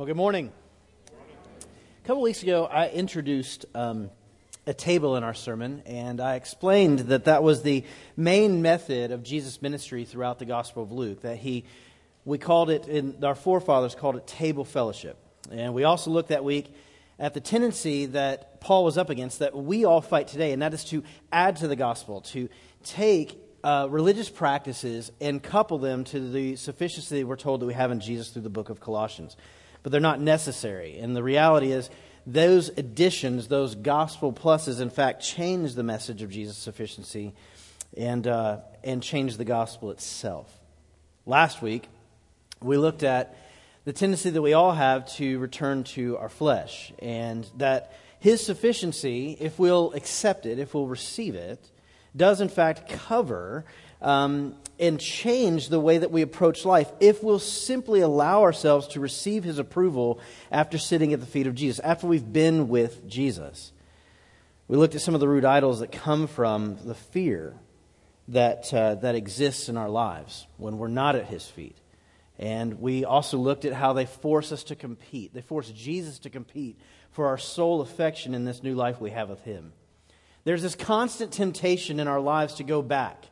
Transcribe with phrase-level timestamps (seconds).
[0.00, 0.50] Well, good morning.
[1.10, 4.08] A couple weeks ago, I introduced um,
[4.66, 7.84] a table in our sermon, and I explained that that was the
[8.16, 11.20] main method of Jesus' ministry throughout the Gospel of Luke.
[11.20, 11.66] That he,
[12.24, 15.18] we called it, in, our forefathers called it table fellowship.
[15.50, 16.74] And we also looked that week
[17.18, 20.72] at the tendency that Paul was up against that we all fight today, and that
[20.72, 22.48] is to add to the gospel, to
[22.84, 27.90] take uh, religious practices and couple them to the sufficiency we're told that we have
[27.90, 29.36] in Jesus through the book of Colossians
[29.82, 30.98] but they're not necessary.
[30.98, 31.90] And the reality is,
[32.26, 37.34] those additions, those gospel pluses, in fact, change the message of Jesus' sufficiency
[37.96, 40.60] and, uh, and change the gospel itself.
[41.26, 41.88] Last week,
[42.62, 43.36] we looked at
[43.84, 49.36] the tendency that we all have to return to our flesh, and that his sufficiency,
[49.40, 51.70] if we'll accept it, if we'll receive it,
[52.14, 53.64] does in fact cover
[54.02, 59.00] um, and change the way that we approach life if we'll simply allow ourselves to
[59.00, 63.72] receive his approval after sitting at the feet of Jesus, after we've been with Jesus.
[64.68, 67.56] We looked at some of the root idols that come from the fear
[68.28, 71.76] that, uh, that exists in our lives when we're not at his feet.
[72.38, 75.34] And we also looked at how they force us to compete.
[75.34, 76.78] They force Jesus to compete
[77.10, 79.72] for our sole affection in this new life we have with him.
[80.44, 83.26] There's this constant temptation in our lives to go back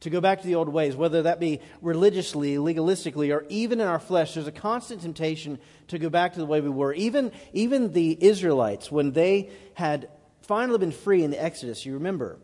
[0.00, 3.86] to go back to the old ways, whether that be religiously, legalistically, or even in
[3.86, 4.34] our flesh.
[4.34, 6.94] There's a constant temptation to go back to the way we were.
[6.94, 10.08] Even, even the Israelites, when they had
[10.42, 12.38] finally been free in the Exodus, you remember,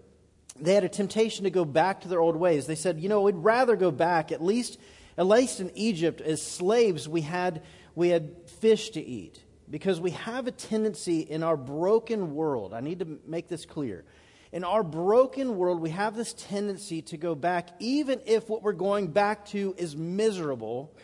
[0.61, 2.67] they had a temptation to go back to their old ways.
[2.67, 4.79] They said, you know, we'd rather go back, at least,
[5.17, 7.63] at least in Egypt, as slaves, we had,
[7.95, 9.43] we had fish to eat.
[9.69, 14.05] Because we have a tendency in our broken world, I need to make this clear
[14.53, 18.73] in our broken world, we have this tendency to go back, even if what we're
[18.73, 20.95] going back to is miserable,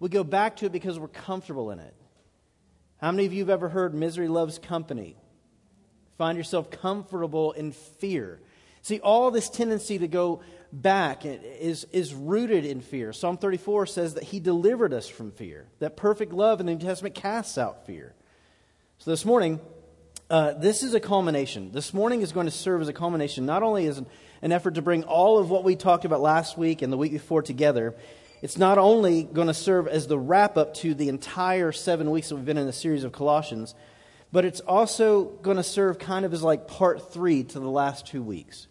[0.00, 1.94] we go back to it because we're comfortable in it.
[3.00, 5.16] How many of you have ever heard misery loves company?
[6.18, 8.40] Find yourself comfortable in fear.
[8.82, 10.40] See, all this tendency to go
[10.72, 13.12] back is, is rooted in fear.
[13.12, 16.80] Psalm 34 says that He delivered us from fear, that perfect love in the New
[16.80, 18.14] Testament casts out fear.
[18.98, 19.60] So this morning,
[20.32, 21.70] uh, this is a culmination.
[21.72, 24.06] This morning is going to serve as a culmination, not only as an,
[24.40, 27.12] an effort to bring all of what we talked about last week and the week
[27.12, 27.94] before together,
[28.40, 32.30] it's not only going to serve as the wrap up to the entire seven weeks
[32.30, 33.74] that we've been in the series of Colossians,
[34.32, 38.06] but it's also going to serve kind of as like part three to the last
[38.06, 38.68] two weeks.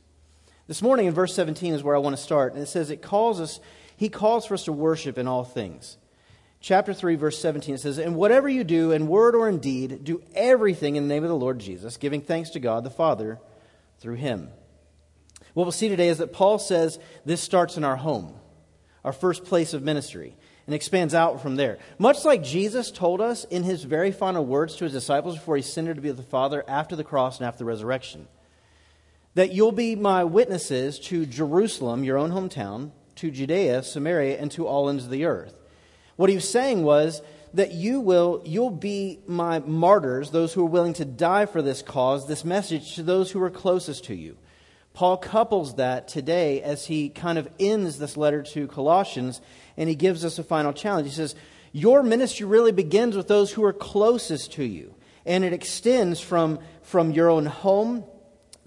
[0.66, 3.04] This morning in verse 17 is where I want to start, and it says, It
[3.04, 3.60] calls us,
[3.96, 5.98] He calls for us to worship in all things
[6.62, 10.04] chapter 3, verse 17, it says, And whatever you do, in word or in deed,
[10.04, 13.40] do everything in the name of the Lord Jesus, giving thanks to God the Father
[14.00, 14.50] through him.
[15.54, 18.34] What we'll see today is that Paul says this starts in our home,
[19.04, 20.36] our first place of ministry,
[20.66, 21.80] and expands out from there.
[21.98, 25.62] Much like Jesus told us in his very final words to his disciples before he
[25.62, 28.28] ascended to be with the Father after the cross and after the resurrection.
[29.34, 34.68] That you'll be my witnesses to Jerusalem, your own hometown, to Judea, Samaria, and to
[34.68, 35.61] all ends of the earth.
[36.22, 37.24] What he was saying was
[37.56, 41.82] that you will you'll be my martyrs, those who are willing to die for this
[41.82, 44.38] cause, this message to those who are closest to you.
[44.94, 49.42] Paul couples that today as he kind of ends this letter to Colossians
[49.76, 51.08] and he gives us a final challenge.
[51.08, 51.34] He says,
[51.72, 54.94] Your ministry really begins with those who are closest to you,
[55.26, 58.04] and it extends from, from your own home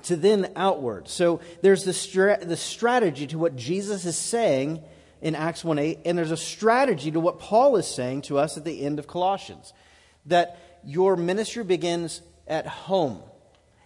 [0.03, 1.07] to then outward.
[1.07, 4.83] So there's the, stra- the strategy to what Jesus is saying
[5.25, 8.59] in Acts 1 8, and there's a strategy to what Paul is saying to us
[8.59, 9.73] at the end of Colossians
[10.27, 13.23] that your ministry begins at home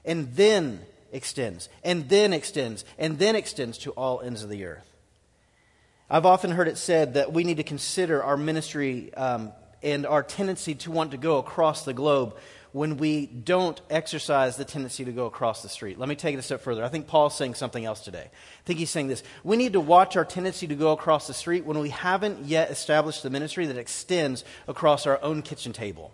[0.05, 0.81] and then
[1.13, 4.91] extends, and then extends, and then extends to all ends of the earth.
[6.11, 10.25] I've often heard it said that we need to consider our ministry um, and our
[10.25, 12.37] tendency to want to go across the globe
[12.73, 15.99] when we don't exercise the tendency to go across the street.
[15.99, 16.85] Let me take it a step further.
[16.85, 18.25] I think Paul's saying something else today.
[18.31, 19.23] I think he's saying this.
[19.43, 22.71] We need to watch our tendency to go across the street when we haven't yet
[22.71, 26.13] established the ministry that extends across our own kitchen table.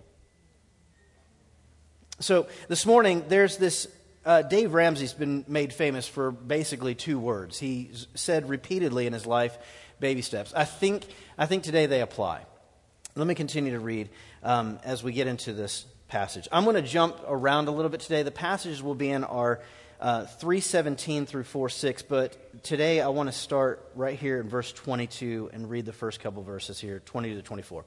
[2.20, 3.88] So this morning, there's this.
[4.24, 7.58] Uh, Dave Ramsey's been made famous for basically two words.
[7.58, 9.58] He said repeatedly in his life,
[10.00, 10.54] baby steps.
[10.54, 11.04] I think,
[11.36, 12.46] I think today they apply.
[13.16, 14.08] Let me continue to read
[14.42, 16.48] um, as we get into this passage.
[16.52, 18.22] I'm going to jump around a little bit today.
[18.22, 19.60] The passages will be in our
[20.00, 25.50] uh, 317 through 46, but today I want to start right here in verse 22
[25.52, 27.84] and read the first couple verses here, 20 to 24.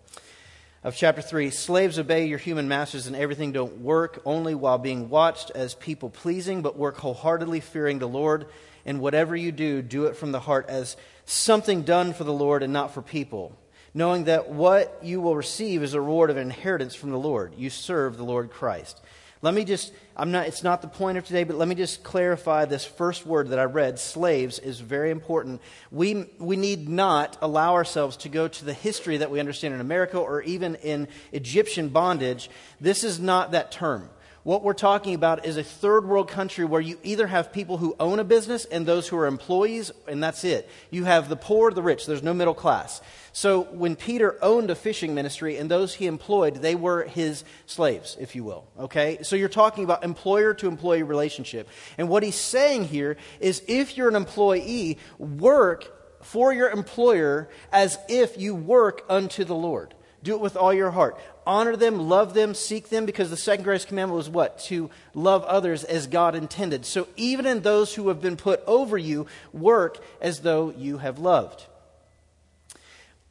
[0.84, 3.52] Of chapter 3 Slaves, obey your human masters in everything.
[3.52, 8.48] Don't work only while being watched as people pleasing, but work wholeheartedly, fearing the Lord.
[8.86, 12.64] And whatever you do, do it from the heart as something done for the Lord
[12.64, 13.58] and not for people
[13.94, 17.54] knowing that what you will receive is a reward of inheritance from the Lord.
[17.56, 19.02] You serve the Lord Christ.
[19.44, 22.04] Let me just, I'm not, it's not the point of today, but let me just
[22.04, 25.62] clarify this first word that I read, slaves, is very important.
[25.92, 29.82] We, we need not allow ourselves to go to the history that we understand in
[29.82, 32.50] America or even in Egyptian bondage.
[32.82, 34.10] This is not that term.
[34.48, 37.98] What we're talking about is a third world country where you either have people who
[38.00, 40.70] own a business and those who are employees, and that's it.
[40.90, 42.06] You have the poor, the rich.
[42.06, 43.02] There's no middle class.
[43.34, 48.16] So when Peter owned a fishing ministry and those he employed, they were his slaves,
[48.22, 48.66] if you will.
[48.80, 49.18] Okay?
[49.22, 51.68] So you're talking about employer to employee relationship.
[51.98, 57.98] And what he's saying here is if you're an employee, work for your employer as
[58.08, 59.94] if you work unto the Lord.
[60.24, 61.18] Do it with all your heart
[61.48, 64.60] honor them, love them, seek them, because the second greatest commandment was what?
[64.66, 66.86] To love others as God intended.
[66.86, 71.18] So even in those who have been put over you, work as though you have
[71.18, 71.66] loved.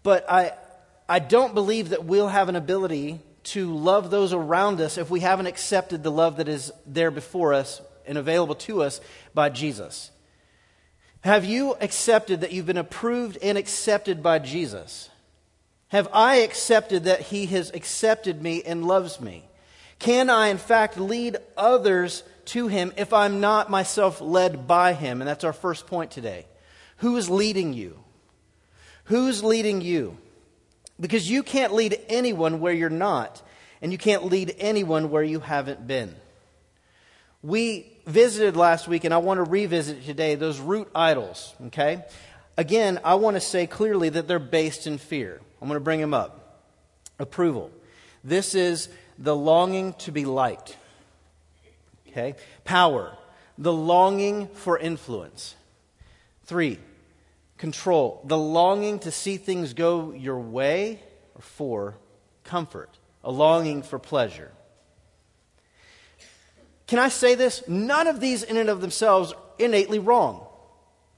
[0.03, 0.53] But I,
[1.09, 5.21] I don't believe that we'll have an ability to love those around us if we
[5.21, 9.01] haven't accepted the love that is there before us and available to us
[9.35, 10.11] by Jesus.
[11.21, 15.11] Have you accepted that you've been approved and accepted by Jesus?
[15.89, 19.45] Have I accepted that He has accepted me and loves me?
[19.99, 25.21] Can I, in fact, lead others to Him if I'm not myself led by Him?
[25.21, 26.47] And that's our first point today.
[26.99, 27.99] Who is leading you?
[29.05, 30.19] Who's leading you?
[30.99, 33.43] Because you can't lead anyone where you're not,
[33.81, 36.15] and you can't lead anyone where you haven't been.
[37.43, 42.05] We visited last week, and I want to revisit today those root idols, okay?
[42.57, 45.41] Again, I want to say clearly that they're based in fear.
[45.61, 46.63] I'm going to bring them up.
[47.19, 47.71] Approval.
[48.25, 48.89] This is
[49.19, 50.77] the longing to be liked.
[52.09, 52.35] Okay?
[52.65, 53.17] Power.
[53.59, 55.55] The longing for influence.
[56.45, 56.79] Three,
[57.59, 58.23] control.
[58.25, 61.01] The longing to see things go your way.
[61.35, 61.95] Or four,
[62.45, 62.91] comfort.
[63.23, 64.51] A longing for pleasure.
[66.87, 67.67] Can I say this?
[67.67, 70.46] None of these, in and of themselves, innately wrong.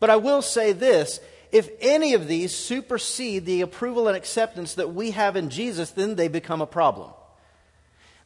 [0.00, 4.94] But I will say this if any of these supersede the approval and acceptance that
[4.94, 7.10] we have in Jesus, then they become a problem.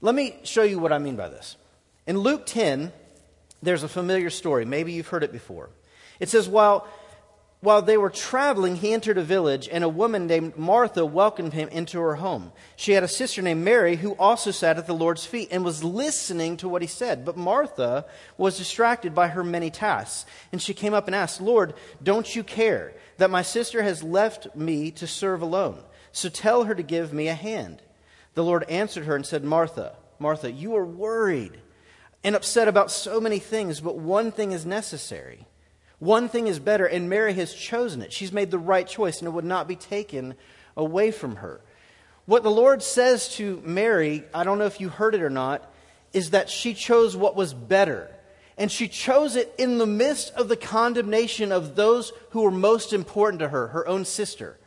[0.01, 1.57] Let me show you what I mean by this.
[2.07, 2.93] In Luke 10,
[3.63, 4.65] there's a familiar story.
[4.65, 5.71] Maybe you've heard it before.
[6.19, 6.89] It says, While
[7.63, 11.69] while they were traveling, he entered a village, and a woman named Martha welcomed him
[11.69, 12.51] into her home.
[12.75, 15.85] She had a sister named Mary who also sat at the Lord's feet and was
[15.85, 17.25] listening to what he said.
[17.25, 18.05] But Martha
[18.37, 20.29] was distracted by her many tasks.
[20.51, 24.57] And she came up and asked, Lord, don't you care that my sister has left
[24.57, 25.85] me to serve alone?
[26.11, 27.81] So tell her to give me a hand.
[28.35, 31.61] The Lord answered her and said, Martha, Martha, you are worried
[32.25, 35.47] and upset about so many things, but one thing is necessary.
[36.03, 38.13] One thing is better, and Mary has chosen it.
[38.13, 40.35] She's made the right choice, and it would not be taken
[40.77, 41.61] away from her.
[42.27, 45.65] What the Lord says to Mary, I don't know if you heard it or not,
[46.13, 48.11] is that she chose what was better.
[48.59, 52.93] And she chose it in the midst of the condemnation of those who were most
[52.93, 54.59] important to her, her own sister.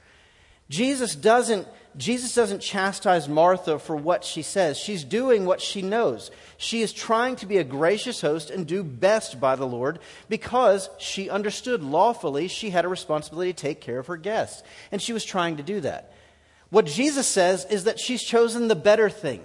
[0.69, 4.77] Jesus doesn't Jesus doesn't chastise Martha for what she says.
[4.77, 6.29] She's doing what she knows.
[6.57, 10.89] She is trying to be a gracious host and do best by the Lord because
[10.97, 14.61] she understood lawfully she had a responsibility to take care of her guests.
[14.91, 16.11] And she was trying to do that.
[16.69, 19.41] What Jesus says is that she's chosen the better thing,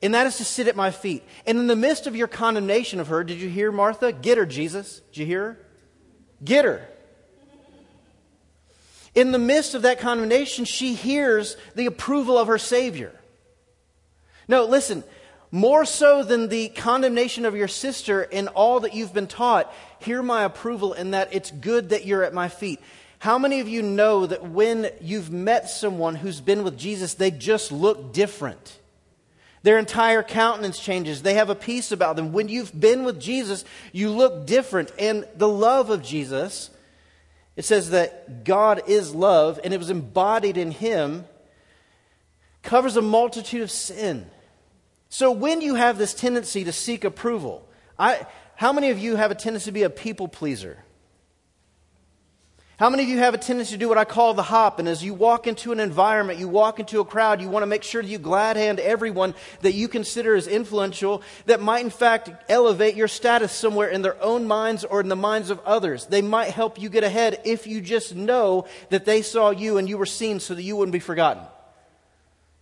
[0.00, 1.24] and that is to sit at my feet.
[1.46, 4.12] And in the midst of your condemnation of her, did you hear Martha?
[4.12, 5.00] Get her, Jesus.
[5.12, 5.58] Did you hear her?
[6.44, 6.88] Get her.
[9.18, 13.12] In the midst of that condemnation, she hears the approval of her Savior.
[14.46, 15.02] No, listen,
[15.50, 20.22] more so than the condemnation of your sister in all that you've been taught, hear
[20.22, 22.80] my approval in that it's good that you're at my feet.
[23.18, 27.32] How many of you know that when you've met someone who's been with Jesus, they
[27.32, 28.78] just look different?
[29.64, 31.22] Their entire countenance changes.
[31.22, 32.32] They have a peace about them.
[32.32, 34.92] When you've been with Jesus, you look different.
[34.96, 36.70] And the love of Jesus
[37.58, 41.24] it says that God is love, and it was embodied in him,
[42.62, 44.30] covers a multitude of sin.
[45.08, 49.32] So when you have this tendency to seek approval, I, how many of you have
[49.32, 50.84] a tendency to be a people pleaser?
[52.78, 54.78] How many of you have a tendency to do what I call the hop?
[54.78, 57.66] And as you walk into an environment, you walk into a crowd, you want to
[57.66, 61.90] make sure that you glad hand everyone that you consider as influential that might in
[61.90, 66.06] fact elevate your status somewhere in their own minds or in the minds of others.
[66.06, 69.88] They might help you get ahead if you just know that they saw you and
[69.88, 71.42] you were seen so that you wouldn't be forgotten.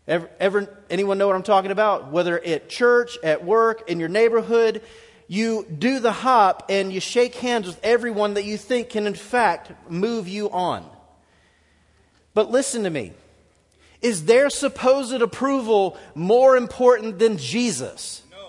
[0.08, 2.10] Ever, ever anyone know what I'm talking about?
[2.10, 4.80] Whether at church, at work, in your neighborhood,
[5.28, 9.14] you do the hop and you shake hands with everyone that you think can, in
[9.14, 10.88] fact, move you on.
[12.34, 13.12] But listen to me.
[14.02, 18.22] Is their supposed approval more important than Jesus?
[18.30, 18.48] No.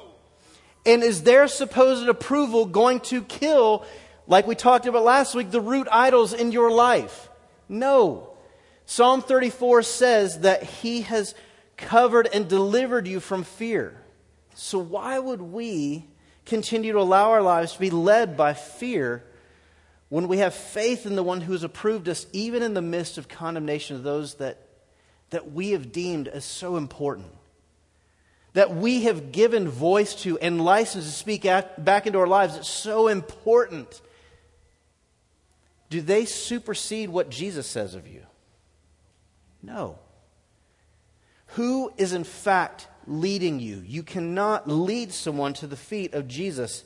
[0.85, 3.85] And is their supposed approval going to kill,
[4.27, 7.29] like we talked about last week, the root idols in your life?
[7.69, 8.29] No.
[8.85, 11.33] Psalm 34 says that He has
[11.75, 13.95] covered and delivered you from fear.
[14.53, 16.05] So, why would we
[16.47, 19.23] continue to allow our lives to be led by fear
[20.09, 23.17] when we have faith in the one who has approved us, even in the midst
[23.17, 24.57] of condemnation of those that,
[25.29, 27.27] that we have deemed as so important?
[28.53, 32.55] That we have given voice to and license to speak at, back into our lives.
[32.55, 34.01] It's so important.
[35.89, 38.23] Do they supersede what Jesus says of you?
[39.61, 39.99] No.
[41.51, 43.83] Who is in fact leading you?
[43.85, 46.83] You cannot lead someone to the feet of Jesus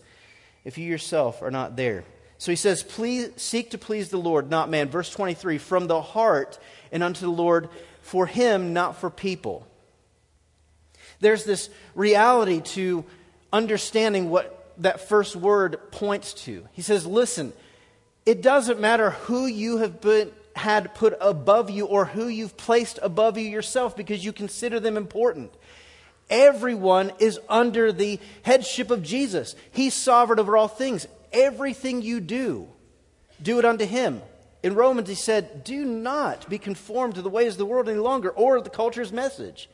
[0.64, 2.04] if you yourself are not there.
[2.38, 4.90] So he says, please seek to please the Lord, not man.
[4.90, 6.58] Verse 23, from the heart
[6.92, 7.70] and unto the Lord
[8.02, 9.68] for him, not for people.
[11.20, 13.06] There's this reality to
[13.54, 16.68] understanding what that first word points to.
[16.72, 17.54] He says, listen,
[18.26, 23.00] it doesn't matter who you have been, had put above you or who you've placed
[23.02, 25.54] above you yourself because you consider them important.
[26.32, 29.56] Everyone is under the headship of Jesus.
[29.72, 31.06] He's sovereign over all things.
[31.34, 32.70] Everything you do,
[33.42, 34.22] do it unto Him.
[34.64, 38.00] In Romans, he said, Do not be conformed to the ways of the world any
[38.00, 39.70] longer or the culture's message.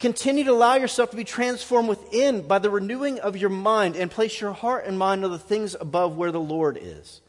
[0.00, 4.10] Continue to allow yourself to be transformed within by the renewing of your mind and
[4.10, 7.20] place your heart and mind on the things above where the Lord is.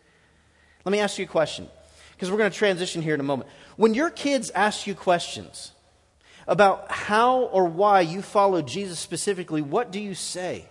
[0.85, 1.67] Let me ask you a question
[2.13, 3.49] because we're going to transition here in a moment.
[3.75, 5.73] When your kids ask you questions
[6.47, 10.65] about how or why you follow Jesus specifically, what do you say?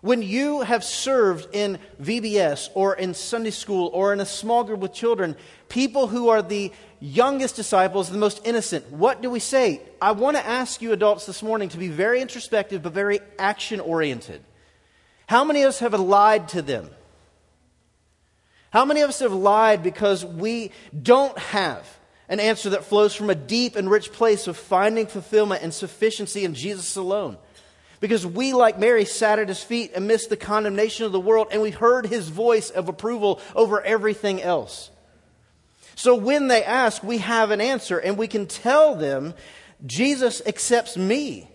[0.00, 4.80] When you have served in VBS or in Sunday school or in a small group
[4.80, 5.34] with children,
[5.70, 9.80] people who are the youngest disciples, the most innocent, what do we say?
[10.02, 13.80] I want to ask you, adults, this morning to be very introspective but very action
[13.80, 14.44] oriented.
[15.26, 16.90] How many of us have lied to them?
[18.70, 21.86] How many of us have lied because we don't have
[22.28, 26.44] an answer that flows from a deep and rich place of finding fulfillment and sufficiency
[26.44, 27.36] in Jesus alone?
[28.00, 31.62] Because we, like Mary, sat at his feet amidst the condemnation of the world and
[31.62, 34.90] we heard his voice of approval over everything else.
[35.96, 39.34] So when they ask, we have an answer and we can tell them,
[39.86, 41.48] Jesus accepts me.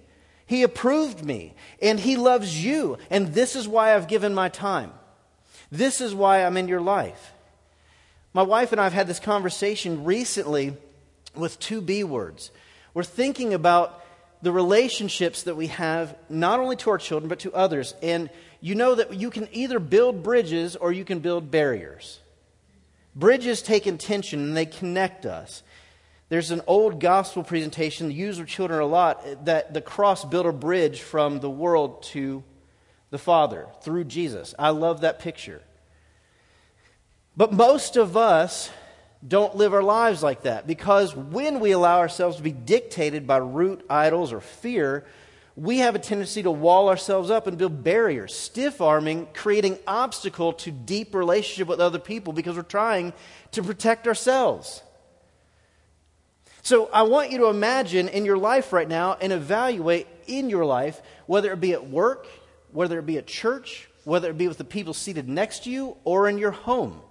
[0.45, 2.97] He approved me and he loves you.
[3.09, 4.91] And this is why I've given my time.
[5.71, 7.33] This is why I'm in your life.
[8.33, 10.75] My wife and I have had this conversation recently
[11.36, 12.51] with two B words.
[12.93, 14.03] We're thinking about
[14.41, 17.93] the relationships that we have, not only to our children, but to others.
[18.01, 18.29] And
[18.62, 22.19] you know that you can either build bridges or you can build barriers.
[23.15, 25.63] Bridges take intention and they connect us.
[26.29, 30.51] There's an old gospel presentation used with children a lot that the cross built a
[30.51, 32.43] bridge from the world to
[33.09, 34.53] the Father through Jesus.
[34.59, 35.63] I love that picture.
[37.39, 38.69] But most of us
[39.25, 43.38] don't live our lives like that because when we allow ourselves to be dictated by
[43.38, 45.05] root idols or fear,
[45.55, 50.51] we have a tendency to wall ourselves up and build barriers, stiff arming, creating obstacle
[50.51, 53.13] to deep relationship with other people because we're trying
[53.53, 54.84] to protect ourselves.
[56.62, 60.65] So I want you to imagine in your life right now and evaluate in your
[60.65, 62.27] life, whether it be at work,
[62.74, 65.96] whether it be at church, whether it be with the people seated next to you,
[66.03, 67.01] or in your home?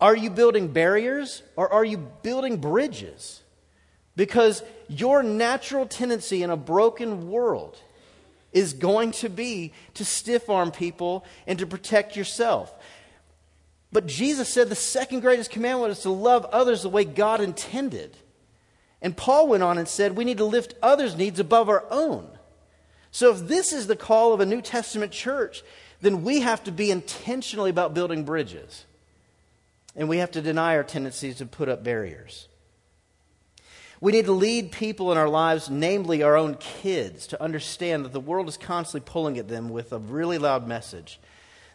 [0.00, 3.42] Are you building barriers or are you building bridges?
[4.14, 7.78] Because your natural tendency in a broken world
[8.52, 12.72] is going to be to stiff arm people and to protect yourself.
[13.92, 18.16] But Jesus said the second greatest commandment is to love others the way God intended.
[19.00, 22.28] And Paul went on and said we need to lift others' needs above our own.
[23.10, 25.62] So, if this is the call of a New Testament church,
[26.02, 28.84] then we have to be intentionally about building bridges.
[29.96, 32.48] And we have to deny our tendencies to put up barriers.
[34.00, 38.12] We need to lead people in our lives, namely our own kids, to understand that
[38.12, 41.18] the world is constantly pulling at them with a really loud message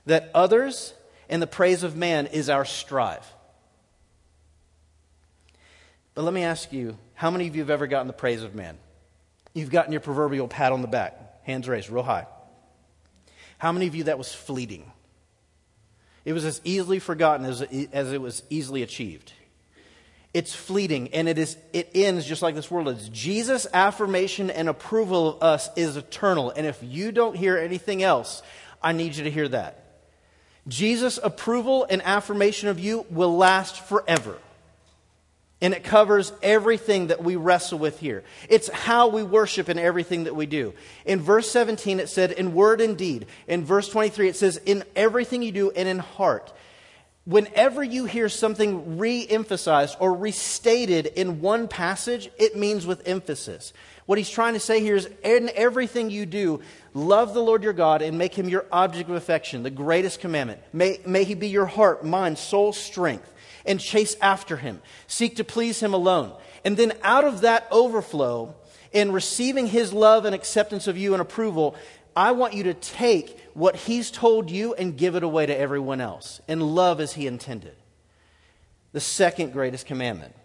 [0.05, 0.93] that others
[1.29, 3.25] and the praise of man is our strive.
[6.13, 8.53] But let me ask you how many of you have ever gotten the praise of
[8.53, 8.77] man?
[9.53, 11.43] You've gotten your proverbial pat on the back.
[11.43, 12.27] Hands raised real high.
[13.57, 14.91] How many of you that was fleeting?
[16.25, 19.33] It was as easily forgotten as, as it was easily achieved.
[20.33, 23.09] It's fleeting and it, is, it ends just like this world is.
[23.09, 26.51] Jesus' affirmation and approval of us is eternal.
[26.51, 28.41] And if you don't hear anything else,
[28.81, 29.77] I need you to hear that.
[30.67, 34.37] Jesus' approval and affirmation of you will last forever.
[35.61, 38.23] And it covers everything that we wrestle with here.
[38.49, 40.73] It's how we worship in everything that we do.
[41.05, 43.27] In verse 17, it said, in word and deed.
[43.47, 46.51] In verse 23, it says, in everything you do and in heart.
[47.25, 53.73] Whenever you hear something re emphasized or restated in one passage, it means with emphasis.
[54.07, 56.61] What he's trying to say here is in everything you do,
[56.95, 60.61] love the Lord your God and make him your object of affection, the greatest commandment.
[60.73, 63.31] May, may he be your heart, mind, soul, strength
[63.65, 64.81] and chase after him.
[65.07, 66.33] Seek to please him alone.
[66.63, 68.55] And then out of that overflow,
[68.91, 71.75] in receiving his love and acceptance of you and approval,
[72.15, 76.01] I want you to take what he's told you and give it away to everyone
[76.01, 77.75] else and love as he intended.
[78.91, 80.35] The second greatest commandment.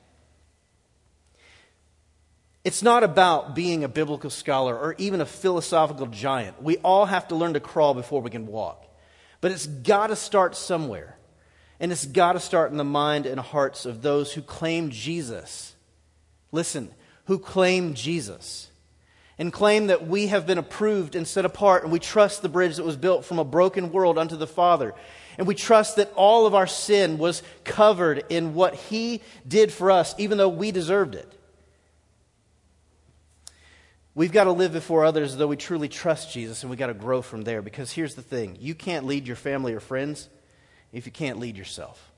[2.63, 6.61] It's not about being a biblical scholar or even a philosophical giant.
[6.63, 8.85] We all have to learn to crawl before we can walk.
[9.41, 11.17] But it's got to start somewhere.
[11.79, 15.75] And it's got to start in the mind and hearts of those who claim Jesus.
[16.53, 16.91] Listen,
[17.27, 18.71] who claim Jesus
[19.39, 22.77] and claim that we have been approved and set apart, and we trust the bridge
[22.77, 24.95] that was built from a broken world unto the Father.
[25.37, 29.91] And we trust that all of our sin was covered in what He did for
[29.91, 31.31] us, even though we deserved it.
[34.15, 36.87] We've got to live before others as though we truly trust Jesus, and we've got
[36.87, 37.61] to grow from there.
[37.61, 40.31] Because here's the thing you can't lead your family or friends
[40.93, 42.13] if you can't lead yourself.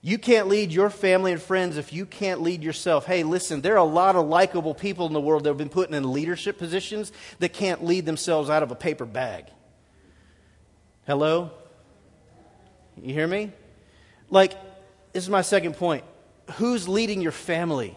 [0.00, 3.06] You can't lead your family and friends if you can't lead yourself.
[3.06, 5.70] Hey, listen, there are a lot of likable people in the world that have been
[5.70, 9.46] put in leadership positions that can't lead themselves out of a paper bag.
[11.06, 11.52] Hello?
[13.02, 13.50] You hear me?
[14.28, 14.52] Like,
[15.14, 16.04] this is my second point.
[16.56, 17.96] Who's leading your family?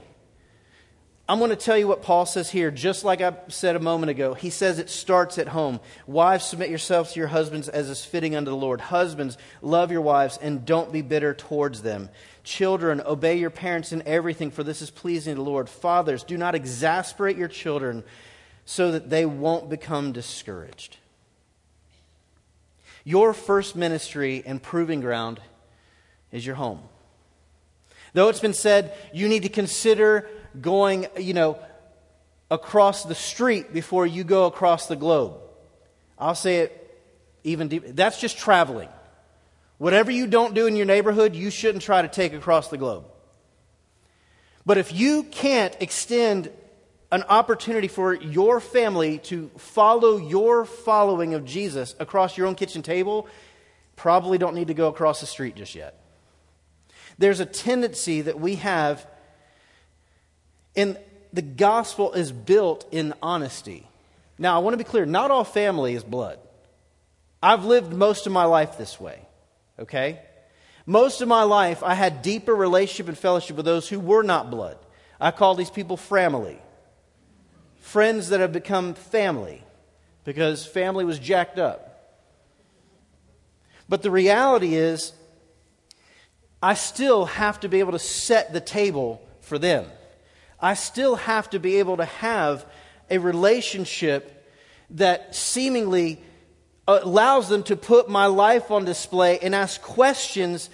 [1.30, 4.10] I'm going to tell you what Paul says here, just like I said a moment
[4.10, 4.34] ago.
[4.34, 5.82] He says it starts at home.
[6.06, 8.80] Wives, submit yourselves to your husbands as is fitting unto the Lord.
[8.80, 12.08] Husbands, love your wives and don't be bitter towards them.
[12.46, 15.68] Children, obey your parents in everything, for this is pleasing to the Lord.
[15.68, 18.06] Fathers, do not exasperate your children
[18.64, 20.96] so that they won't become discouraged.
[23.04, 25.42] Your first ministry and proving ground
[26.32, 26.82] is your home.
[28.14, 31.60] Though it's been said you need to consider going, you know,
[32.50, 35.38] across the street before you go across the globe.
[36.18, 37.00] I'll say it
[37.44, 37.92] even deeper.
[37.92, 38.90] That's just traveling.
[39.78, 43.06] Whatever you don't do in your neighborhood, you shouldn't try to take across the globe.
[44.66, 46.52] But if you can't extend
[47.12, 52.82] an opportunity for your family to follow your following of Jesus across your own kitchen
[52.82, 53.28] table,
[53.96, 56.02] probably don't need to go across the street just yet.
[57.18, 59.08] There's a tendency that we have
[60.78, 60.98] and
[61.34, 63.86] the gospel is built in honesty.
[64.38, 66.40] Now, I want to be clear not all family is blood.
[67.42, 69.20] I've lived most of my life this way,
[69.80, 70.22] okay?
[70.86, 74.50] Most of my life, I had deeper relationship and fellowship with those who were not
[74.50, 74.78] blood.
[75.20, 76.60] I call these people family.
[77.80, 79.64] Friends that have become family
[80.24, 81.84] because family was jacked up.
[83.90, 85.14] But the reality is,
[86.62, 89.86] I still have to be able to set the table for them.
[90.60, 92.66] I still have to be able to have
[93.10, 94.34] a relationship
[94.92, 96.22] that seemingly
[96.88, 100.70] uh, allows them to put my life on display and ask questions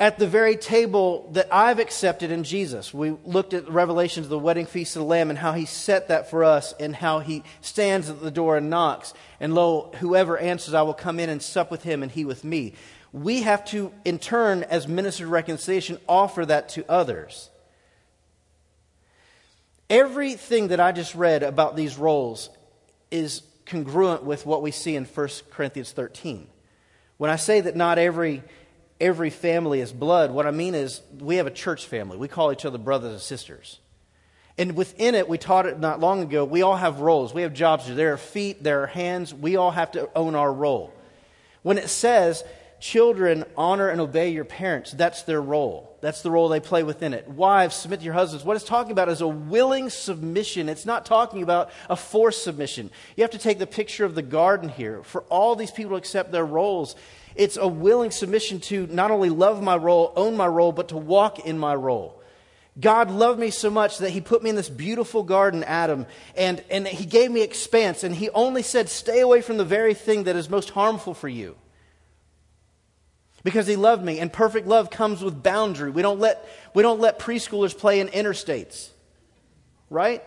[0.00, 2.92] at the very table that I've accepted in Jesus.
[2.92, 5.66] We looked at the Revelations of the wedding feast of the Lamb and how he
[5.66, 9.14] set that for us and how he stands at the door and knocks.
[9.38, 12.42] And lo, whoever answers, I will come in and sup with him and he with
[12.42, 12.74] me.
[13.12, 17.50] We have to, in turn, as ministers of reconciliation, offer that to others.
[19.90, 22.50] Everything that I just read about these roles
[23.10, 26.46] is congruent with what we see in 1 Corinthians 13.
[27.16, 28.42] When I say that not every,
[29.00, 32.16] every family is blood, what I mean is we have a church family.
[32.16, 33.78] We call each other brothers and sisters.
[34.56, 37.34] And within it, we taught it not long ago, we all have roles.
[37.34, 37.92] We have jobs.
[37.92, 39.34] There are feet, there are hands.
[39.34, 40.92] We all have to own our role.
[41.62, 42.44] When it says
[42.84, 44.92] Children, honor and obey your parents.
[44.92, 45.96] That's their role.
[46.02, 47.26] That's the role they play within it.
[47.26, 48.44] Wives, submit to your husbands.
[48.44, 50.68] What it's talking about is a willing submission.
[50.68, 52.90] It's not talking about a forced submission.
[53.16, 55.02] You have to take the picture of the garden here.
[55.02, 56.94] For all these people to accept their roles,
[57.34, 60.98] it's a willing submission to not only love my role, own my role, but to
[60.98, 62.20] walk in my role.
[62.78, 66.04] God loved me so much that He put me in this beautiful garden, Adam,
[66.36, 69.94] and, and He gave me expanse, and He only said, Stay away from the very
[69.94, 71.56] thing that is most harmful for you
[73.44, 74.18] because he loved me.
[74.18, 75.90] And perfect love comes with boundary.
[75.90, 78.88] We don't let, we don't let preschoolers play in interstates,
[79.90, 80.24] right?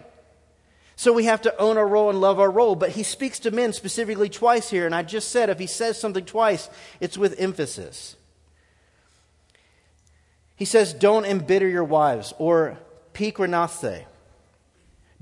[0.96, 2.76] So we have to own our role and love our role.
[2.76, 4.86] But he speaks to men specifically twice here.
[4.86, 8.16] And I just said if he says something twice, it's with emphasis.
[10.56, 12.80] He says, Don't embitter your wives, or
[13.14, 14.06] pikranathe.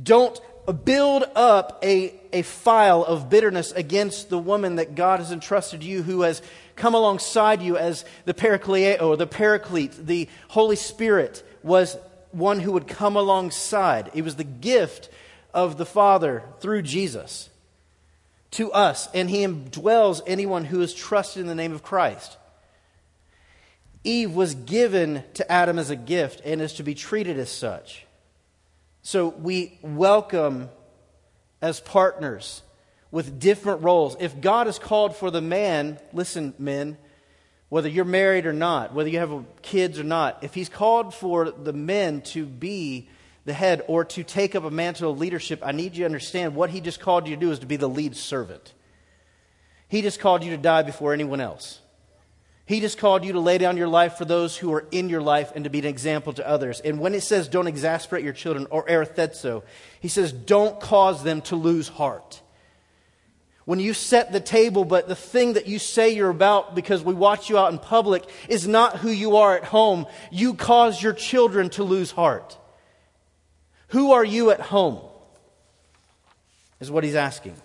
[0.02, 0.40] Don't
[0.74, 6.04] build up a, a file of bitterness against the woman that God has entrusted you,
[6.04, 6.42] who has
[6.76, 11.98] come alongside you as the Parakleo, the Paraclete, the Holy Spirit was
[12.32, 14.12] one who would come alongside.
[14.14, 15.10] It was the gift
[15.54, 17.50] of the Father through Jesus
[18.52, 22.38] to us, and He indwells anyone who is trusted in the name of Christ.
[24.04, 28.05] Eve was given to Adam as a gift and is to be treated as such.
[29.08, 30.68] So we welcome
[31.62, 32.64] as partners
[33.12, 34.18] with different roles.
[34.20, 36.98] If God has called for the man, listen, men,
[37.70, 41.52] whether you're married or not, whether you have kids or not, if He's called for
[41.52, 43.08] the men to be
[43.46, 46.56] the head or to take up a mantle of leadership, I need you to understand
[46.56, 48.74] what He just called you to do is to be the lead servant.
[49.88, 51.80] He just called you to die before anyone else.
[52.68, 55.22] He just called you to lay down your life for those who are in your
[55.22, 56.80] life and to be an example to others.
[56.80, 59.64] And when it says don't exasperate your children or erethetso,
[60.00, 62.42] he says don't cause them to lose heart.
[63.66, 67.14] When you set the table, but the thing that you say you're about because we
[67.14, 71.14] watch you out in public is not who you are at home, you cause your
[71.14, 72.58] children to lose heart.
[73.90, 75.02] Who are you at home?
[76.80, 77.56] Is what he's asking.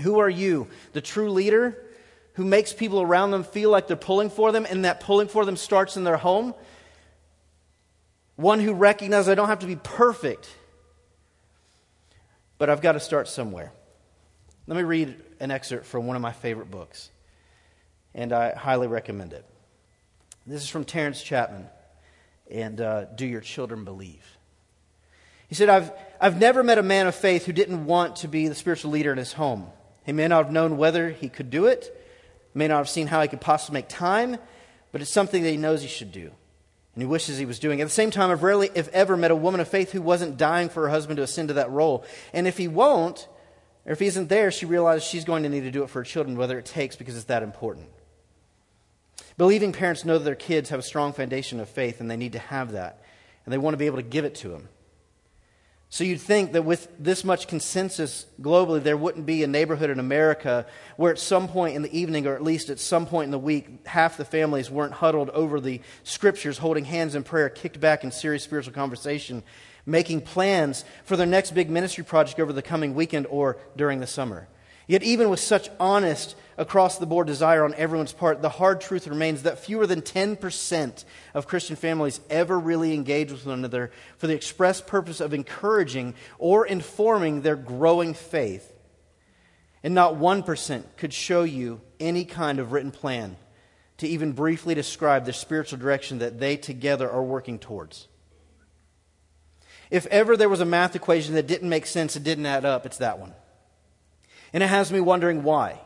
[0.00, 0.68] Who are you?
[0.92, 1.76] The true leader?
[2.34, 5.44] Who makes people around them feel like they're pulling for them, and that pulling for
[5.44, 6.54] them starts in their home.
[8.36, 10.48] One who recognizes I don't have to be perfect,
[12.56, 13.72] but I've got to start somewhere.
[14.66, 17.10] Let me read an excerpt from one of my favorite books,
[18.14, 19.44] and I highly recommend it.
[20.46, 21.66] This is from Terence Chapman,
[22.50, 24.24] and uh, Do Your Children Believe?
[25.48, 28.48] He said, I've, I've never met a man of faith who didn't want to be
[28.48, 29.66] the spiritual leader in his home.
[30.04, 31.94] He may not have known whether he could do it
[32.54, 34.36] may not have seen how he could possibly make time,
[34.90, 36.30] but it's something that he knows he should do.
[36.94, 37.80] And he wishes he was doing.
[37.80, 40.36] At the same time, I've rarely, if ever, met a woman of faith who wasn't
[40.36, 42.04] dying for her husband to ascend to that role.
[42.34, 43.28] And if he won't,
[43.86, 46.00] or if he isn't there, she realizes she's going to need to do it for
[46.00, 47.88] her children, whether it takes, because it's that important.
[49.38, 52.32] Believing parents know that their kids have a strong foundation of faith, and they need
[52.32, 53.02] to have that.
[53.46, 54.68] And they want to be able to give it to them.
[55.92, 59.98] So you'd think that with this much consensus globally, there wouldn't be a neighborhood in
[59.98, 60.64] America
[60.96, 63.38] where at some point in the evening, or at least at some point in the
[63.38, 68.04] week, half the families weren't huddled over the scriptures, holding hands in prayer, kicked back
[68.04, 69.42] in serious spiritual conversation,
[69.84, 74.06] making plans for their next big ministry project over the coming weekend or during the
[74.06, 74.48] summer.
[74.92, 79.06] Yet, even with such honest, across the board desire on everyone's part, the hard truth
[79.06, 84.26] remains that fewer than 10% of Christian families ever really engage with one another for
[84.26, 88.70] the express purpose of encouraging or informing their growing faith.
[89.82, 93.38] And not 1% could show you any kind of written plan
[93.96, 98.08] to even briefly describe the spiritual direction that they together are working towards.
[99.90, 102.84] If ever there was a math equation that didn't make sense, it didn't add up,
[102.84, 103.32] it's that one.
[104.52, 105.80] And it has me wondering why.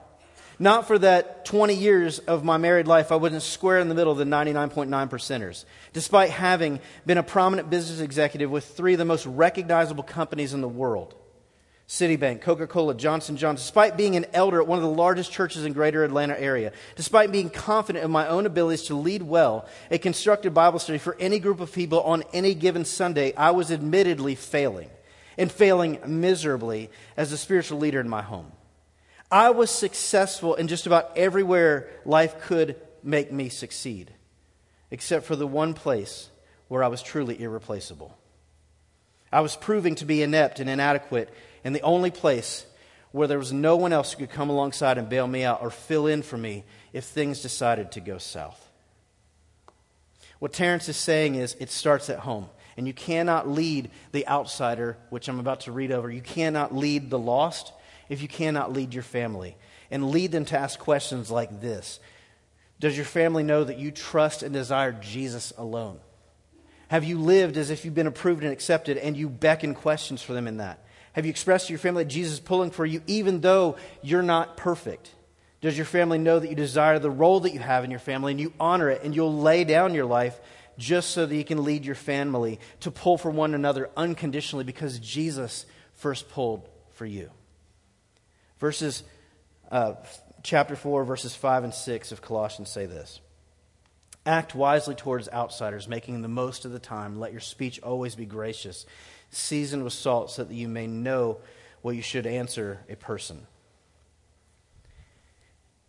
[0.58, 4.12] Not for that 20 years of my married life, I wasn't square in the middle
[4.12, 5.64] of the 99.9 percenters.
[5.92, 10.62] Despite having been a prominent business executive with three of the most recognizable companies in
[10.62, 11.14] the world
[11.88, 15.64] Citibank, Coca Cola, Johnson Johnson, despite being an elder at one of the largest churches
[15.64, 19.98] in greater Atlanta area, despite being confident in my own abilities to lead well a
[19.98, 24.34] constructed Bible study for any group of people on any given Sunday, I was admittedly
[24.34, 24.90] failing
[25.38, 28.50] and failing miserably as a spiritual leader in my home.
[29.30, 34.12] I was successful in just about everywhere life could make me succeed,
[34.90, 36.28] except for the one place
[36.68, 38.16] where I was truly irreplaceable.
[39.32, 41.32] I was proving to be inept and inadequate
[41.64, 42.64] in the only place
[43.12, 45.70] where there was no one else who could come alongside and bail me out or
[45.70, 48.66] fill in for me if things decided to go south.
[50.38, 52.48] What Terence is saying is it starts at home.
[52.76, 56.10] And you cannot lead the outsider, which I'm about to read over.
[56.10, 57.72] You cannot lead the lost
[58.08, 59.56] if you cannot lead your family
[59.90, 62.00] and lead them to ask questions like this
[62.80, 66.00] Does your family know that you trust and desire Jesus alone?
[66.88, 70.32] Have you lived as if you've been approved and accepted and you beckon questions for
[70.32, 70.84] them in that?
[71.14, 74.22] Have you expressed to your family that Jesus is pulling for you even though you're
[74.22, 75.10] not perfect?
[75.60, 78.32] Does your family know that you desire the role that you have in your family
[78.32, 80.38] and you honor it and you'll lay down your life
[80.78, 84.98] just so that you can lead your family to pull for one another unconditionally because
[84.98, 85.64] Jesus
[85.94, 87.30] first pulled for you.
[88.58, 89.02] Verses,
[89.70, 89.94] uh,
[90.42, 93.20] chapter 4, verses 5 and 6 of Colossians say this
[94.24, 97.20] Act wisely towards outsiders, making the most of the time.
[97.20, 98.86] Let your speech always be gracious,
[99.30, 101.38] seasoned with salt, so that you may know
[101.82, 103.46] what you should answer a person.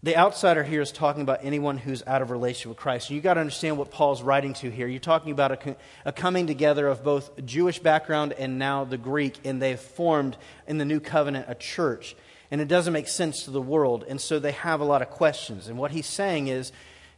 [0.03, 3.09] the outsider here is talking about anyone who's out of relation with Christ.
[3.09, 4.87] And you got to understand what Paul's writing to here.
[4.87, 5.75] You're talking about a,
[6.05, 10.77] a, coming together of both Jewish background and now the Greek, and they've formed in
[10.77, 12.15] the new covenant a church.
[12.49, 15.09] And it doesn't make sense to the world, and so they have a lot of
[15.09, 15.67] questions.
[15.67, 16.71] And what he's saying is,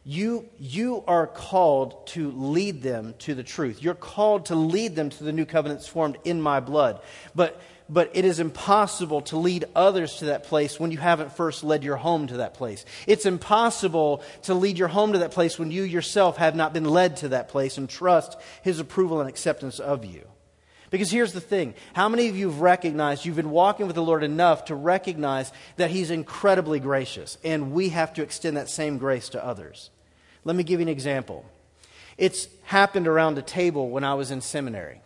[0.04, 3.82] you, you are called to lead them to the truth.
[3.82, 7.00] You're called to lead them to the new covenants formed in my blood.
[7.34, 7.60] But
[7.92, 11.82] but it is impossible to lead others to that place when you haven't first led
[11.82, 12.84] your home to that place.
[13.08, 16.84] It's impossible to lead your home to that place when you yourself have not been
[16.84, 20.29] led to that place and trust His approval and acceptance of you.
[20.90, 24.02] Because here's the thing how many of you have recognized you've been walking with the
[24.02, 28.98] Lord enough to recognize that He's incredibly gracious, and we have to extend that same
[28.98, 29.90] grace to others?
[30.44, 31.44] Let me give you an example.
[32.18, 35.00] It's happened around a table when I was in seminary.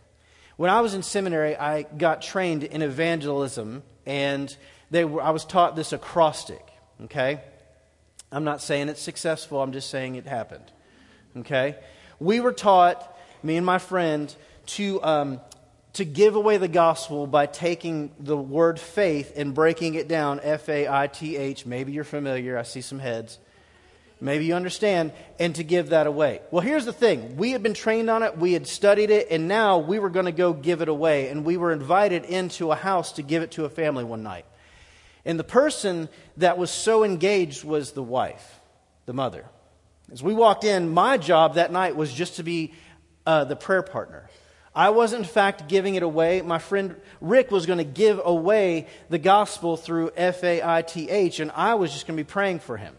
[0.56, 4.56] When I was in seminary, I got trained in evangelism, and
[4.90, 6.64] they were, I was taught this acrostic,
[7.04, 7.40] okay?
[8.30, 10.70] I'm not saying it's successful, I'm just saying it happened,
[11.38, 11.76] okay?
[12.20, 14.34] We were taught, me and my friend,
[14.66, 15.40] to, um,
[15.94, 20.68] to give away the gospel by taking the word faith and breaking it down F
[20.68, 21.66] A I T H.
[21.66, 23.38] Maybe you're familiar, I see some heads.
[24.20, 26.40] Maybe you understand, and to give that away.
[26.50, 29.48] Well, here's the thing we had been trained on it, we had studied it, and
[29.48, 31.28] now we were going to go give it away.
[31.28, 34.46] And we were invited into a house to give it to a family one night.
[35.24, 38.60] And the person that was so engaged was the wife,
[39.06, 39.44] the mother.
[40.12, 42.72] As we walked in, my job that night was just to be
[43.26, 44.28] uh, the prayer partner.
[44.74, 46.42] I wasn't, in fact, giving it away.
[46.42, 51.08] My friend Rick was going to give away the gospel through F A I T
[51.08, 52.94] H, and I was just going to be praying for him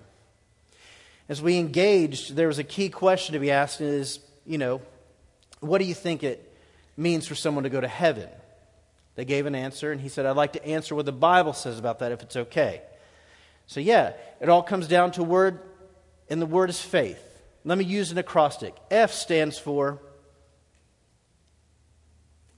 [1.27, 4.81] as we engaged, there was a key question to be asked is, you know,
[5.59, 6.53] what do you think it
[6.95, 8.29] means for someone to go to heaven?
[9.15, 11.79] They gave an answer, and he said, I'd like to answer what the Bible says
[11.79, 12.81] about that if it's okay.
[13.65, 15.59] So, yeah, it all comes down to word,
[16.29, 17.21] and the word is faith.
[17.63, 18.75] Let me use an acrostic.
[18.91, 19.99] F stands for,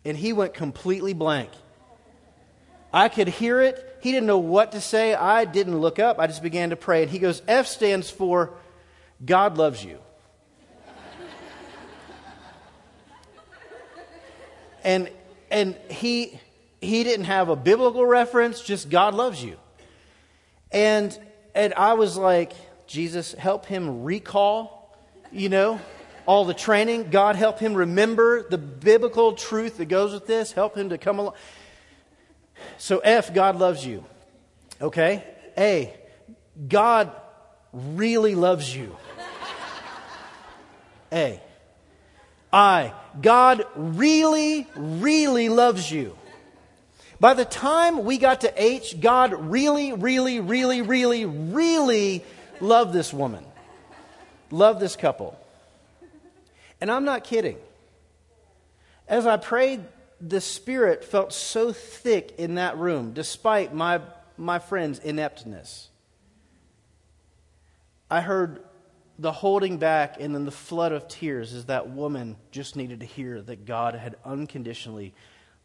[0.08, 1.50] and he went completely blank.
[2.94, 3.98] I could hear it.
[4.02, 5.14] He didn't know what to say.
[5.14, 6.20] I didn't look up.
[6.20, 7.04] I just began to pray.
[7.04, 8.54] And he goes, F stands for
[9.26, 10.00] God loves you.
[14.84, 15.10] and
[15.52, 16.40] and he
[16.80, 19.58] he didn't have a biblical reference, just God loves you.
[20.72, 21.18] And
[21.54, 22.54] and I was like,
[22.86, 24.98] Jesus, help him recall,
[25.32, 25.82] you know,
[26.28, 27.10] all the training.
[27.10, 30.52] God help him remember the biblical truth that goes with this.
[30.52, 31.34] Help him to come along.
[32.78, 34.04] So, F, God loves you.
[34.82, 35.24] Okay?
[35.58, 35.96] A,
[36.68, 37.12] God
[37.72, 38.96] really loves you.
[41.12, 41.42] A.
[42.52, 46.18] I, God really, really loves you.
[47.20, 52.24] By the time we got to H, God really, really, really, really, really
[52.60, 53.44] loved this woman,
[54.52, 55.38] loved this couple.
[56.80, 57.58] And I'm not kidding.
[59.08, 59.84] As I prayed
[60.20, 64.02] the Spirit felt so thick in that room, despite my,
[64.38, 65.90] my friend's ineptness.
[68.10, 68.64] I heard
[69.20, 73.06] the holding back and then the flood of tears as that woman just needed to
[73.06, 75.14] hear that God had unconditionally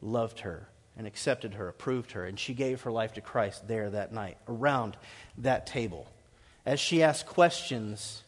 [0.00, 3.88] loved her and accepted her, approved her, and she gave her life to Christ there
[3.90, 4.96] that night, around
[5.38, 6.06] that table.
[6.66, 8.22] As she asked questions,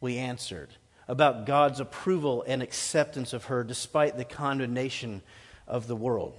[0.00, 0.70] we answered
[1.08, 5.22] about God's approval and acceptance of her despite the condemnation
[5.66, 6.34] of the world.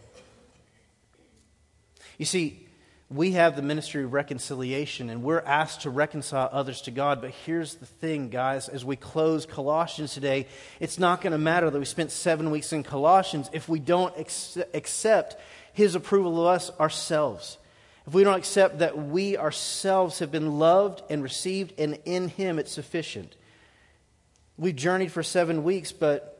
[2.17, 2.65] You see,
[3.09, 7.21] we have the ministry of reconciliation and we're asked to reconcile others to God.
[7.21, 10.47] But here's the thing, guys, as we close Colossians today,
[10.79, 14.13] it's not going to matter that we spent seven weeks in Colossians if we don't
[14.17, 15.35] ex- accept
[15.73, 17.59] His approval of us ourselves.
[18.07, 22.59] If we don't accept that we ourselves have been loved and received, and in Him
[22.59, 23.35] it's sufficient.
[24.57, 26.31] We've journeyed for seven weeks, but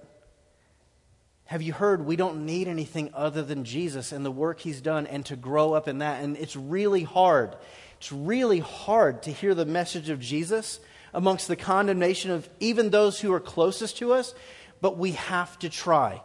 [1.46, 5.06] have you heard we don't need anything other than Jesus and the work he's done
[5.06, 6.24] and to grow up in that?
[6.24, 7.56] And it's really hard.
[7.98, 10.80] It's really hard to hear the message of Jesus
[11.14, 14.34] amongst the condemnation of even those who are closest to us,
[14.82, 16.22] but we have to try.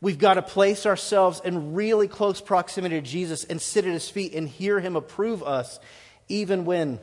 [0.00, 4.08] We've got to place ourselves in really close proximity to Jesus and sit at his
[4.10, 5.80] feet and hear him approve us,
[6.28, 7.00] even when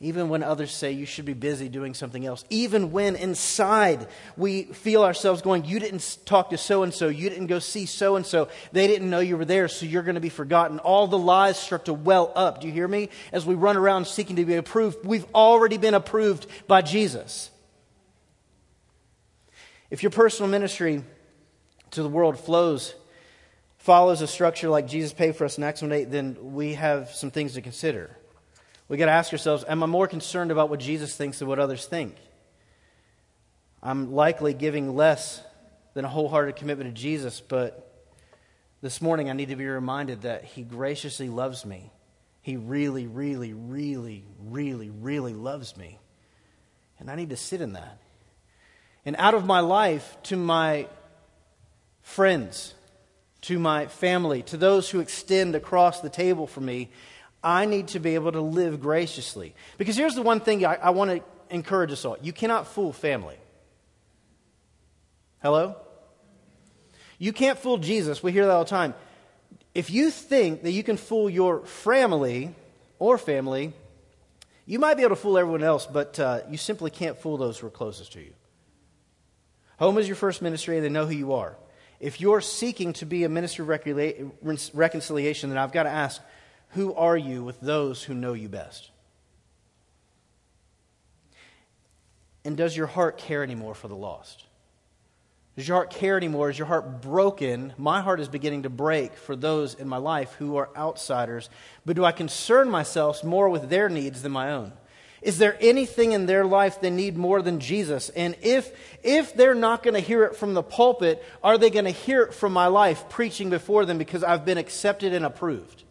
[0.00, 4.64] even when others say you should be busy doing something else, even when inside we
[4.64, 8.16] feel ourselves going, You didn't talk to so and so, you didn't go see so
[8.16, 10.80] and so, they didn't know you were there, so you're going to be forgotten.
[10.80, 12.60] All the lies start to well up.
[12.60, 13.08] Do you hear me?
[13.32, 17.50] As we run around seeking to be approved, we've already been approved by Jesus.
[19.90, 21.04] If your personal ministry
[21.92, 22.94] to the world flows,
[23.78, 27.10] follows a structure like Jesus paid for us in Acts 1 8, then we have
[27.10, 28.16] some things to consider.
[28.88, 31.58] We got to ask ourselves Am I more concerned about what Jesus thinks than what
[31.58, 32.16] others think?
[33.82, 35.42] I'm likely giving less
[35.94, 37.90] than a wholehearted commitment to Jesus, but
[38.82, 41.90] this morning I need to be reminded that He graciously loves me.
[42.42, 45.98] He really, really, really, really, really loves me.
[46.98, 47.98] And I need to sit in that.
[49.06, 50.86] And out of my life to my
[52.02, 52.74] friends,
[53.42, 56.90] to my family, to those who extend across the table for me,
[57.44, 59.54] I need to be able to live graciously.
[59.78, 62.92] Because here's the one thing I, I want to encourage us all you cannot fool
[62.92, 63.36] family.
[65.42, 65.76] Hello?
[67.18, 68.22] You can't fool Jesus.
[68.22, 68.94] We hear that all the time.
[69.74, 72.54] If you think that you can fool your family
[72.98, 73.72] or family,
[74.66, 77.58] you might be able to fool everyone else, but uh, you simply can't fool those
[77.58, 78.32] who are closest to you.
[79.78, 81.56] Home is your first ministry, and they know who you are.
[82.00, 83.68] If you're seeking to be a minister of
[84.72, 86.22] reconciliation, then I've got to ask
[86.74, 88.90] who are you with those who know you best?
[92.44, 94.44] And does your heart care anymore for the lost?
[95.56, 96.50] Does your heart care anymore?
[96.50, 97.72] Is your heart broken?
[97.78, 101.48] My heart is beginning to break for those in my life who are outsiders.
[101.86, 104.72] But do I concern myself more with their needs than my own?
[105.22, 108.10] Is there anything in their life they need more than Jesus?
[108.10, 108.70] And if,
[109.02, 112.22] if they're not going to hear it from the pulpit, are they going to hear
[112.24, 115.83] it from my life preaching before them because I've been accepted and approved?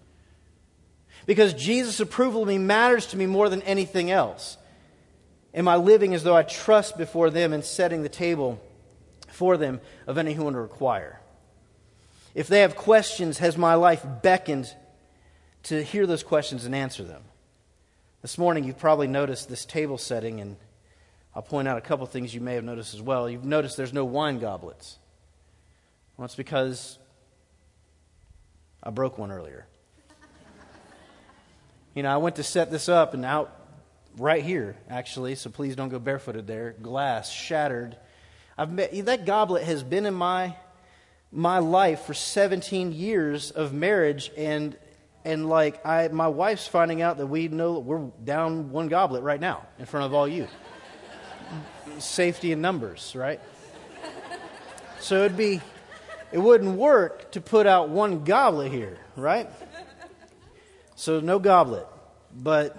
[1.26, 4.58] Because Jesus' approval of me matters to me more than anything else.
[5.54, 8.62] Am I living as though I trust before them and setting the table
[9.30, 11.20] for them of any who want to require?
[12.36, 14.74] If they have questions, has my life beckoned
[15.64, 17.22] to hear those questions and answer them?
[18.22, 20.56] This morning, you've probably noticed this table setting, and
[21.36, 23.30] I'll point out a couple things you may have noticed as well.
[23.30, 24.98] You've noticed there's no wine goblets.
[26.18, 26.98] Well, it's because
[28.82, 29.68] I broke one earlier.
[31.94, 33.56] You know, I went to set this up, and out
[34.18, 37.98] right here, actually, so please don't go barefooted there, glass shattered.
[38.58, 40.56] I've met, that goblet has been in my
[41.36, 44.78] my life for 17 years of marriage and
[45.26, 49.40] and like I, my wife's finding out that we know we're down one goblet right
[49.40, 50.48] now in front of all you.
[52.00, 53.40] Safety in numbers, right?
[55.00, 55.62] So it'd be,
[56.32, 59.50] it wouldn't work to put out one goblet here, right?
[60.96, 61.88] So no goblet,
[62.36, 62.78] but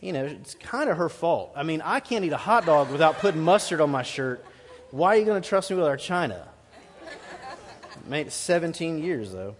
[0.00, 1.52] you know it's kind of her fault.
[1.56, 4.44] I mean, I can't eat a hot dog without putting mustard on my shirt.
[4.90, 6.48] Why are you going to trust me with our china?
[8.06, 9.56] Made 17 years though.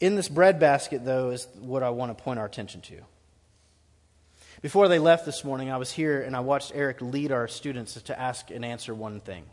[0.00, 3.00] In this bread basket, though, is what I want to point our attention to.
[4.60, 8.00] Before they left this morning, I was here and I watched Eric lead our students
[8.00, 9.44] to ask and answer one thing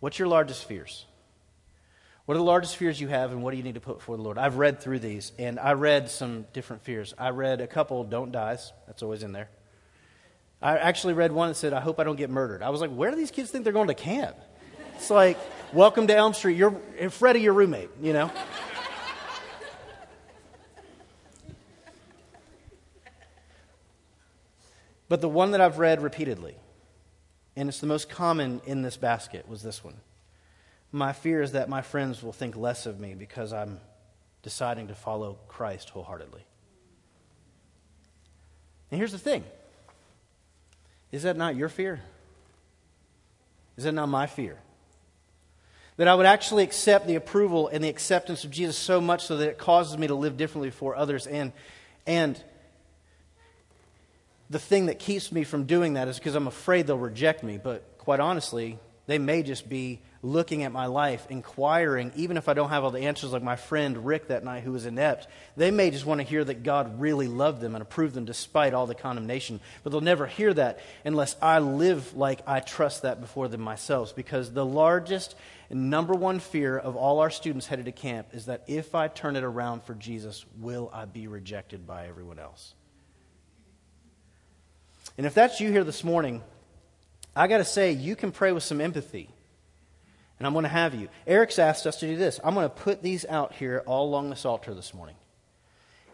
[0.00, 1.06] What's your largest fears?
[2.24, 4.16] What are the largest fears you have, and what do you need to put before
[4.16, 4.38] the Lord?
[4.38, 7.12] I've read through these, and I read some different fears.
[7.18, 8.72] I read a couple, don't dies.
[8.86, 9.48] That's always in there.
[10.60, 12.62] I actually read one that said, I hope I don't get murdered.
[12.62, 14.36] I was like, where do these kids think they're going to camp?
[14.94, 15.36] It's like,
[15.72, 16.56] welcome to Elm Street.
[16.56, 16.70] You're
[17.10, 18.30] Freddy, your roommate, you know?
[25.08, 26.54] But the one that I've read repeatedly,
[27.56, 29.96] and it's the most common in this basket, was this one.
[30.92, 33.80] My fear is that my friends will think less of me because I'm
[34.42, 36.44] deciding to follow Christ wholeheartedly.
[38.90, 39.44] And here's the thing
[41.10, 42.00] is that not your fear?
[43.76, 44.58] Is that not my fear?
[45.96, 49.38] That I would actually accept the approval and the acceptance of Jesus so much so
[49.38, 51.52] that it causes me to live differently for others and,
[52.06, 52.42] and
[54.52, 57.58] the thing that keeps me from doing that is because I'm afraid they'll reject me.
[57.58, 62.54] But quite honestly, they may just be looking at my life, inquiring, even if I
[62.54, 65.26] don't have all the answers, like my friend Rick that night who was inept.
[65.56, 68.72] They may just want to hear that God really loved them and approved them despite
[68.72, 69.58] all the condemnation.
[69.82, 74.14] But they'll never hear that unless I live like I trust that before them myself.
[74.14, 75.34] Because the largest
[75.70, 79.08] and number one fear of all our students headed to camp is that if I
[79.08, 82.74] turn it around for Jesus, will I be rejected by everyone else?
[85.16, 86.42] And if that's you here this morning,
[87.34, 89.30] I got to say, you can pray with some empathy.
[90.38, 91.08] And I'm going to have you.
[91.26, 92.40] Eric's asked us to do this.
[92.42, 95.14] I'm going to put these out here all along this altar this morning.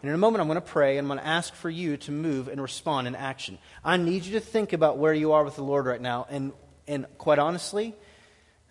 [0.02, 1.96] And in a moment, I'm going to pray and I'm going to ask for you
[1.96, 3.58] to move and respond in action.
[3.84, 6.26] I need you to think about where you are with the Lord right now.
[6.30, 6.52] And,
[6.86, 7.96] and quite honestly,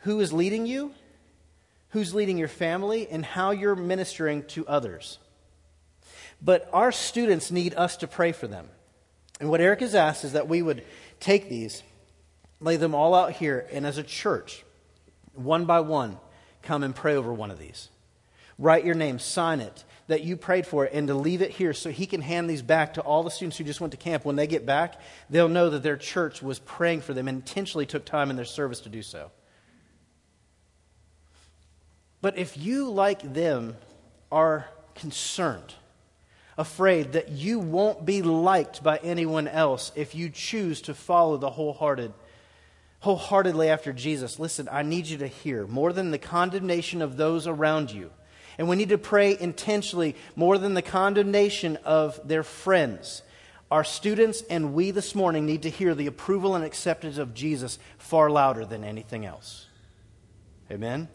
[0.02, 0.94] who is leading you,
[1.90, 5.20] who's leading your family, and how you're ministering to others.
[6.42, 8.70] But our students need us to pray for them.
[9.40, 10.84] And what Eric has asked is that we would
[11.20, 11.84] take these,
[12.60, 14.64] lay them all out here, and as a church,
[15.34, 16.18] one by one,
[16.64, 17.90] come and pray over one of these.
[18.60, 21.74] write your name, sign it, that you prayed for it, and to leave it here
[21.74, 24.26] so he can hand these back to all the students who just went to camp.
[24.26, 25.00] When they get back,
[25.30, 28.46] they'll know that their church was praying for them and intentionally took time in their
[28.46, 29.32] service to do so.
[32.22, 33.76] But if you, like them,
[34.32, 35.76] are concerned,
[36.58, 41.52] afraid that you won't be liked by anyone else if you choose to follow the
[41.52, 42.12] wholehearted
[43.00, 47.48] wholeheartedly after Jesus, listen, I need you to hear more than the condemnation of those
[47.48, 48.12] around you.
[48.58, 53.22] And we need to pray intentionally more than the condemnation of their friends.
[53.70, 57.78] Our students and we this morning need to hear the approval and acceptance of Jesus
[57.98, 59.68] far louder than anything else.
[60.72, 61.08] Amen?